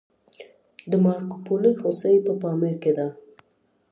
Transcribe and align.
د 0.89 0.91
مارکوپولو 1.03 1.69
هوسۍ 1.81 2.15
په 2.25 2.31
پامیر 2.41 2.75
کې 2.83 2.91
ده 2.97 3.07